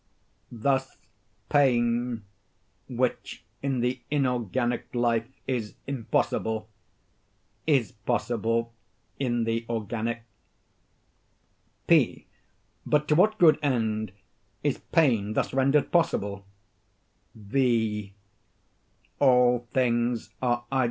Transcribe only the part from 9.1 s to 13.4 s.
in the organic. P. But to what